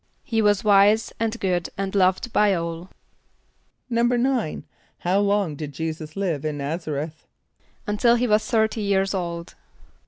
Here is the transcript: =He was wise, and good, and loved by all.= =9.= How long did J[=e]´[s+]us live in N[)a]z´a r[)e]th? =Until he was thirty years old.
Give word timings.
=He 0.23 0.41
was 0.41 0.63
wise, 0.63 1.13
and 1.19 1.39
good, 1.39 1.69
and 1.77 1.93
loved 1.93 2.33
by 2.33 2.55
all.= 2.55 2.89
=9.= 3.91 4.63
How 4.97 5.19
long 5.19 5.55
did 5.55 5.73
J[=e]´[s+]us 5.73 6.15
live 6.15 6.43
in 6.43 6.57
N[)a]z´a 6.57 6.87
r[)e]th? 7.03 7.27
=Until 7.85 8.15
he 8.15 8.25
was 8.27 8.43
thirty 8.49 8.81
years 8.81 9.13
old. 9.13 9.53